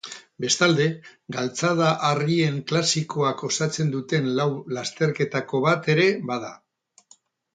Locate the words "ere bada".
5.95-6.51